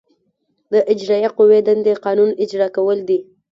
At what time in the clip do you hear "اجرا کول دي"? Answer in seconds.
2.43-3.19